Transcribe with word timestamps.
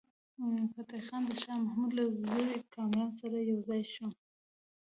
فتح 0.73 0.99
خان 1.07 1.21
د 1.27 1.31
شاه 1.43 1.59
محمود 1.65 1.91
له 1.99 2.03
زوی 2.19 2.45
کامران 2.75 3.09
سره 3.21 3.37
یو 3.51 3.57
ځای 3.67 3.81
شو. 3.93 4.07